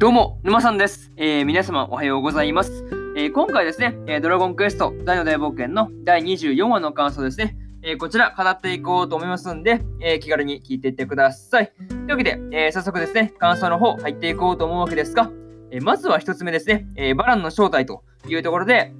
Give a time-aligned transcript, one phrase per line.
[0.00, 1.12] どうも、沼さんです。
[1.18, 2.86] えー、皆様おはようございます。
[3.18, 11.72] えー、今回ですね、えー、ドラゴンクエスト大の大冒険の第24話の感想ですね、えこちら語っていこうと思いますんで、え気軽に聞いていってください。
[11.86, 15.30] というわけで、え早速ですね、感想の方入っていこうと思うわけですが、
[15.70, 18.94] えまずは1つ目ですね、えバランの正体というところで、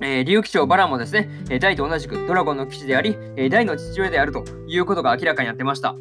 [0.00, 5.94] えー、竜騎長バランもですね、えー、大と同じくドラゴンの騎士であり、え、大の父親であるということが明らかになってました。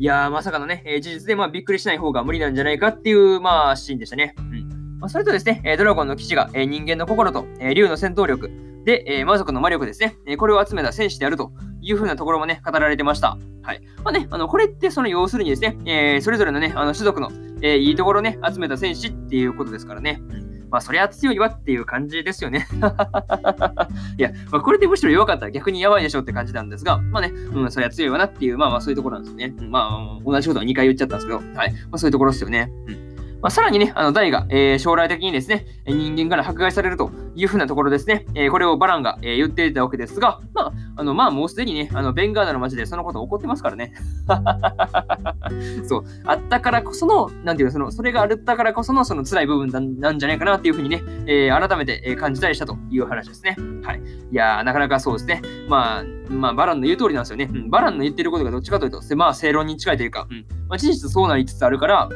[0.00, 4.34] いやー、まさかのね、えー、事実で、まあ、びっくりしない方が無理なんじゃないかっていう、まあ、シーンでしたね。
[4.38, 4.98] うん。
[5.00, 8.48] まあ、それとですね、えドラゴンの騎士が、え人間の心と、え竜の戦闘力
[8.84, 13.38] で、え魔族の魔力ですね、えこれを集めた戦士であるという風なところもね、語られてました。
[13.62, 13.80] はい。
[14.04, 17.30] まあね、あの、これってその要するにですね、えそれぞれのね、あの種族の、
[17.62, 20.20] えいいところね、集めた戦士っていうことですからね。
[20.30, 22.66] うんまあ、そりゃ強いわっていう感じですよね。
[24.18, 29.54] いや、まあ、これでむしろ弱かったら逆にやばいでしょって感じなんですが、まあね、うん、そりゃ強いわなっていう、まあまあそういうところなんですよね。
[29.68, 31.72] まあ、同じことは2回言っちゃったんですけど、はい。
[31.72, 32.70] まあそういうところですよね。
[32.86, 33.07] うん。
[33.40, 43.92] まあ、さらにね、あの、ダイが、えー、将来的にですね、人間から迫害されるというふうなところですね、えー、これをバランが、えー、言っていたわけですが、まあ、あの、まあ、もうすでにね、あの、ベンガーダの街でそのこと起こってますからね。
[45.86, 53.56] そう、あったからこその、なんていうの、その、それがあったからこその、その辛い部分なんじゃないかなっていうふうにね、えー、改めて感じたりしたという話ですね。
[53.84, 54.00] はい。
[54.00, 55.42] いやー、なかなかそうですね。
[55.68, 57.48] まあ、まあ、バランの言う通りなんですよね。
[57.52, 60.44] うん、バランの言ってることがどっちかというと、まあ、正論に近いというか、うん。
[60.68, 62.08] まあ、事実そうなりつつあるから、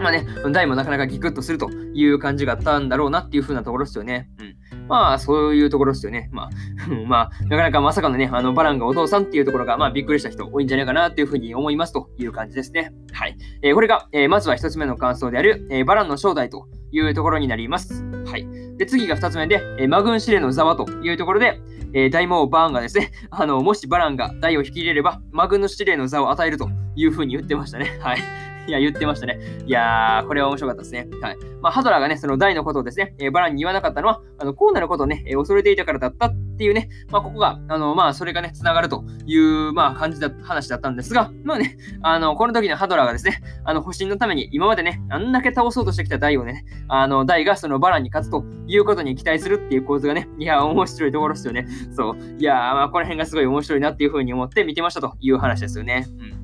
[0.00, 4.30] まあね、大もなかなかギクッとするという感じがあったんだろうなっていう風なところですよね。
[4.38, 4.56] うん。
[4.88, 6.30] まあ、そういうところですよね。
[6.32, 6.50] まあ、
[7.06, 12.92] まあ、なかなかまさかのね、あの、バランがお父さんっていうところが、まあ、びっくりした人多いんじゃないかなっていうふうに思いますという感じですね。
[13.12, 13.36] はい。
[13.62, 18.04] えー、これが、えー、まずは一つ目の感想である、えー、バランの正体というところになります。
[18.26, 18.46] はい。
[18.78, 21.60] で、次が二つ目で、えー、マグン司令の座はというところで、
[21.92, 27.98] えー、大魔王バーンがですね、 あの、もしバランが大を引き入れれば、マグンの司令の座を与えるというふうに言ってましたね。
[28.00, 28.49] はい。
[28.66, 29.38] いや、言ってましたね。
[29.66, 31.08] いやー、これは面白かったですね。
[31.20, 31.36] はい。
[31.60, 51.66] まあ、ハドラーがね、その大のことをですね、えー、バランに言わなかったのは、あの、こうなることをね、えー、恐れていたからだったっていうね、まあ、ここが、あの、まあ、それがね、繋がるという、まあ、感じだ、話だったんですが、まあね、あの、この時のハドラーがですね、あの、保身のために、今までね、あんだけ倒そうとしてきた大をね、あの、大がそのバランに勝つということに期待するっていう構図がね、いや、面白いところですよね。
[51.92, 52.16] そう。
[52.38, 56.06] いやーまあ、この辺がすごい面白いなっていうふうに思って見てましたという話ですよね。
[56.18, 56.39] うん。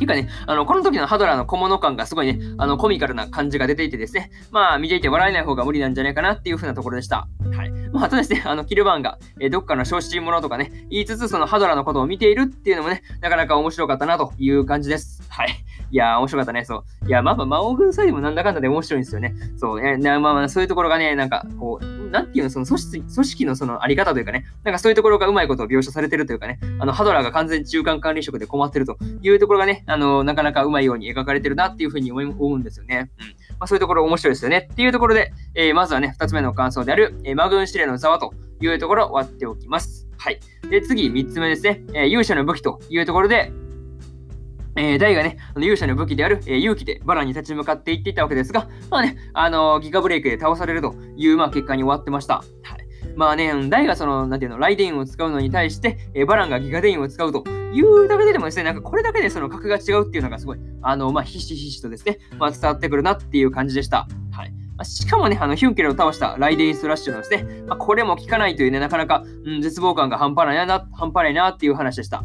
[0.00, 7.28] ていうかね、あの、この時のハドラーの小物感がすごいね、あの、コミカルな感じが出ていてですね、まあ、見ていて笑えない方が無理なんじゃないかなっていう風なところでした。
[7.52, 7.70] はい。
[7.92, 15.22] まあ、あとですね、あの、キルバーンが、えー、どっかの小心者とかね、言いつつ、そのハドラーのことを見ているっていうのもね、なかなか面白かったなという感じです。
[15.28, 15.50] はい。
[15.92, 16.64] いやー、面白かったね。
[16.64, 17.08] そう。
[17.08, 19.34] いや、まあまあ、魔王軍サイドもなんだかんだで面白いんですよね。
[19.56, 19.80] そう。
[19.80, 33.10] えー、まあまあ、そういうところがね、なんか、こう、なんていうの、その組織組織のそのあり方というかね、なんかそういうところがうまいことを描写されてるというかね、あの、ハドラーが完全中間管理職で困ってるというところがね、あの、なかなかうまいように描かれてるなっていうふうに思うんですよね。
[33.18, 33.26] うん。
[33.26, 34.68] まあ、そういうところ面白いですよね。
[34.72, 40.08] っていうところで、えー、まずはね、二つ目の感想である、えー、マグン司令のざわというところを終わっておきます。
[40.18, 40.40] はい。
[40.68, 43.52] で、次、三つ目ですね、えー、勇者の武器というところで、
[44.76, 52.36] えー、ダイがね、勇者の武器である、えー、勇気でバランに立ち向かっていっていたわけですが、まあね、あのー、ギガブレイクで倒されるという、まあ、結果に終わってました。
[52.36, 52.42] は
[52.76, 52.90] い。
[53.16, 64.06] まあね、ダイがその、なんていうの、ライデインを使うのに対して、えー、バランがギガデインを使うというだけででもですね、なんかこれだけでその格が違うっていうのがすごい、あの、まあ、ひしひしとですね、まあ、伝わってくるなっていう感じでした。
[64.32, 64.54] はい。
[64.84, 72.24] しかもね、あの、ヒュンケルを倒したライデインスラッシュのですね、まあ、これも効かないというね、なかなか、うん、絶望感が半端ないな、半端ないなっていう話でした。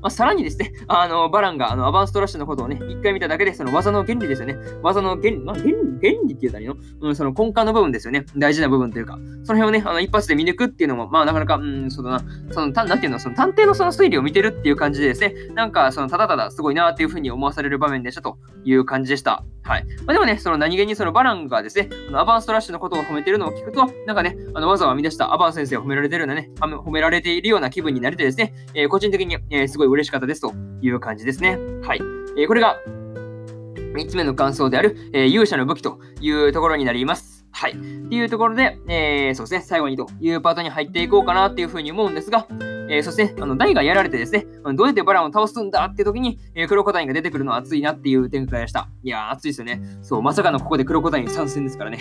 [0.00, 4.56] まあ、さらにですね、 あの、バランがあのアバンストラッシュのことをね、一回見ただけで、その技の原理ですよね。
[4.82, 6.76] 技の原理、まあ、原理、原理って言うたらいいの？
[7.00, 8.24] うん、その根幹の部分ですよね。
[8.36, 19.44] 大事な部分というか、その辺をね、あの、一発で見抜くっていうのも、まあ、なかなか、うん、そうだな、その、たなんていうの、その探偵のその推理を見てるっていう感じでですね、なんか、その、ただただすごいなっていうふうに思わされる場面でしたという感じでした。
[19.62, 19.84] はい。
[20.06, 31.58] まあ、でもね、その何気にそのバランがですね、あのアバンストラッシュのことを褒めてるのを聞くと、なんかね、あのわざわざ編み出したアバン先生を褒められてるようなね、褒められているような気分になれてですね、えー、個人的に、えー、すごい嬉しかったですという感じですね。
[31.82, 32.00] はい。
[32.38, 32.76] えー、これが
[33.98, 37.46] 3つ目の感想である、え勇者の武器というところになります。
[37.50, 37.72] はい。
[37.72, 42.46] っていうところで、えー、そうですね、最後にというパートに入っていこうかなっていうふうに思うんですが、
[42.88, 48.88] えー、そして、あの、ダイがやられてですね、どうやってバランを倒すんだって時に、えー、クロコダインが出てくるのは熱いなっていう展開でした。
[49.02, 49.80] いやー、熱いですよね。
[50.02, 51.98] そう、まさかのここでクロコダイン参戦ですからね。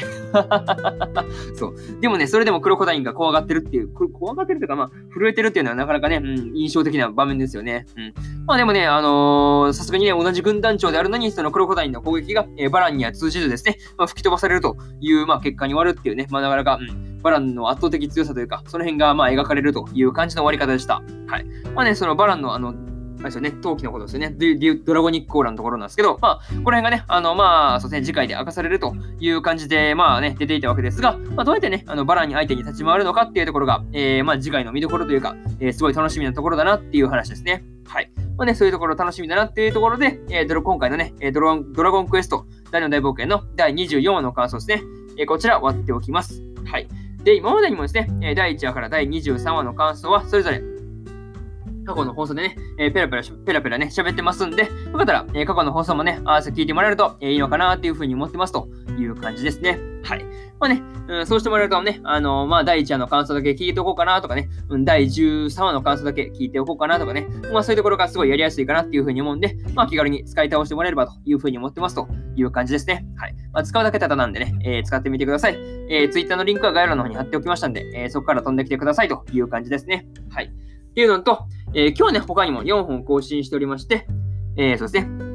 [1.55, 1.75] そう。
[2.01, 7.85] でもね、それでもクロコダインが怖がってるっていう、怖がってるというか、まあ、震えてるっていうのはなかなかね、うん、印象的な場面ですよね。
[7.95, 8.13] うん。
[8.45, 21.01] まあでもね、あのさすがにね、同じ軍団長であるのに、そのクロコダインの攻撃が、えー、バランには通じずですね、まあ、吹き飛ばされるという、まあ、結果に終わるっていうね、まあ、なかなか、うん、バランの圧倒的強さというか、その辺が、まあ、描かれるという感じの終わり方でした。
[21.27, 21.45] はい。
[21.75, 22.71] まあね、そのバランの、あの、あ
[23.19, 24.29] れですよね、陶器のことですよね。
[24.85, 37.65] ドラゴニックコーラのところなんですけど、まあ、この辺がね、あの、まあ、そうですね、次回で明かされるという感じで、まあね、出ていたわけですが、まあ、どうやってね、あの、バランに相手に立ち回るのかっていうところが、えー、まあ、次回の見どころというか、えー、すごい楽しみなところだなっていう話ですね。
[37.85, 38.11] はい。
[38.37, 44.83] まあね、そういうところ楽しみだなっていうところで、えー、今回のね、ドラドラゴンクエスト、大の大冒険の第24話の感想ですね。
[45.17, 46.43] えー、こちら割っておきます。
[46.65, 46.87] はい。
[47.27, 50.61] で、今までにもですね、第1話から第23話の感想は、それぞれ
[51.85, 59.77] 過去の放送でね、えー、ペラペラ、ペラペラね、喋ってますんで、よかったら、えー、過去の放送もね、合わせ聞いてもらえると、えー、いいのかなっていうふうに思ってますという感じですね。
[60.03, 60.23] はい。
[60.57, 72.07] まあね、うん、そうしてもらえるとね、あのー、まあ、第1話の感想だけ聞いておこうかなとかね、うん、第13話の感想だけ聞いておこうかなとかね、まあ、そういうところがすごいやりやすいかなっていうふうに思うんで、まあ、気軽に使い倒してもらえればというふうに思ってますと
[72.37, 73.05] いう感じですね。
[73.17, 73.35] はい。
[73.51, 75.55] まあ、使うだけただなんでね、えー、使ってみてください。
[75.89, 80.07] えー、Twitter のリンクは概要欄の方に貼っておきましたんで、えー、そこから飛んできてくださいという感じですね。
[80.29, 80.45] はい。
[80.45, 80.49] っ
[80.93, 84.07] ていうのと、え、今日ね、他にも4本更新しておりまして、
[84.55, 85.27] え、そうですね。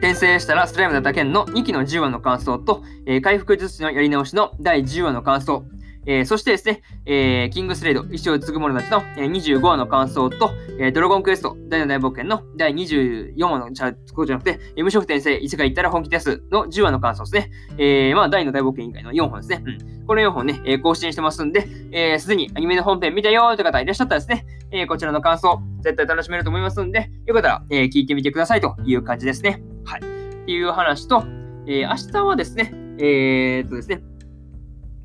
[0.00, 5.64] 転生したらスライムだった件の2期の10話の感想と、えー、回復術師のやり直しの第10話の感想、
[6.06, 17.50] えー、そしてですね、えー、キングスレイド、一生継ぐ者たちの、えー、25話の感想と、えー、ドラゴンクエスト、大の大冒険の第24話の、じゃこうじゃなくて、えー、無職転生、異世界行ったら本気ですの10話の感想ですね。
[17.78, 19.62] えー、まあ、大の大冒険以外の4本ですね。
[19.64, 20.06] うん。
[20.06, 29.62] この4本ね、えー、更新してますんで、えー、すでにアニメの本編見たよーって方いらっしゃったらですね、えー、こちらの感想、絶対楽しめると思いますんで、よかったら、えー、聞いてみてくださいという感じですね。
[29.84, 30.00] はい。
[30.00, 31.22] っていう話と、
[31.66, 34.02] えー、明日はですね、えー、っとですね、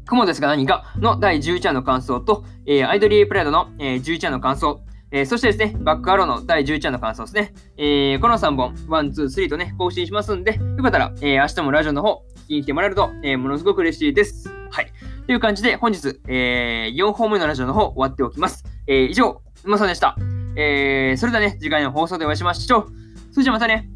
[0.05, 4.81] 雲ですが何かの第11話の感想と、えー、アイドリープライドの、えー、11話の感想、
[5.11, 7.53] えー、そしてですね、バックアローの第11話の感想ですね。
[7.77, 14.49] えー、この3本、1、2、3とね、更新しますんで、よかったら、えー、明日もラジオの方、聞きに来てもらえると、えー、ものすごく嬉しいです。
[14.71, 14.91] はい。
[15.25, 18.65] という感じで、本日、えー、4本目のラジオの方、終わっておきます。
[18.87, 20.15] えー、以上、馬さんでした。
[20.57, 22.87] えー、それではね、次回の放送でお会いしましょう。
[23.31, 23.89] それじゃまたね。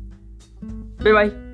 [1.04, 1.49] バイバイ。